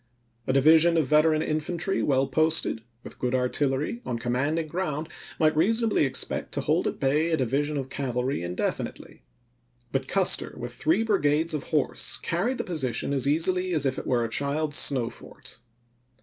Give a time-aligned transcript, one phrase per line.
[0.47, 6.05] A division of veteran infantry well posted, with good artillery, on commanding ground, might reasonably
[6.05, 9.21] expect to hold at bay a division of cavalry indefinitely.
[9.91, 14.07] But Custer with three brigades of horse carried the position as easily as if it
[14.07, 15.59] were a child's snow fort.